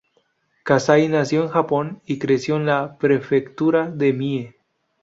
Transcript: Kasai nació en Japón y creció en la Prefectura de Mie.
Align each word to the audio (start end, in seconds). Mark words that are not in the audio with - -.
Kasai 0.63 1.09
nació 1.09 1.43
en 1.43 1.49
Japón 1.49 2.01
y 2.07 2.17
creció 2.17 2.55
en 2.55 2.65
la 2.65 2.97
Prefectura 2.97 3.91
de 3.91 4.13
Mie. 4.13 4.55